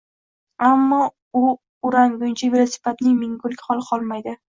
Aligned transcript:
ammo 0.67 1.01
u 1.41 1.43
o'rgangunicha 1.89 2.49
velosipedning 2.55 3.13
mingulik 3.25 3.63
holi 3.67 3.85
qolmaydi. 3.91 4.35